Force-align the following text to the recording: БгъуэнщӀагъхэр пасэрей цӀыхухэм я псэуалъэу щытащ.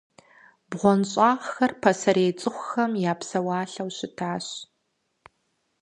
БгъуэнщӀагъхэр 0.69 1.71
пасэрей 1.81 2.31
цӀыхухэм 2.39 2.91
я 3.11 3.13
псэуалъэу 3.19 3.89
щытащ. 3.97 4.45